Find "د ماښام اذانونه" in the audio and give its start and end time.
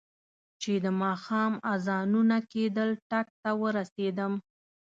0.83-2.37